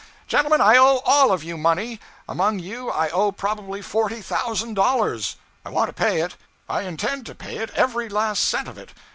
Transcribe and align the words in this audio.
Gentlemen, 0.25 0.61
I 0.61 0.77
owe 0.77 1.03
all 1.05 1.31
of 1.31 1.43
you 1.43 1.57
money; 1.57 1.99
among 2.27 2.57
you 2.57 2.89
I 2.89 3.09
owe 3.09 3.31
probably 3.31 3.83
forty 3.83 4.19
thousand 4.19 4.73
dollars. 4.73 5.35
I 5.63 5.69
want 5.69 5.89
to 5.89 5.93
pay 5.93 6.21
it; 6.21 6.37
I 6.67 6.81
intend 6.81 7.27
to 7.27 7.35
pay 7.35 7.57
it 7.57 7.69
every 7.75 8.09
last 8.09 8.43
cent 8.43 8.67
of 8.67 8.79
it. 8.79 8.93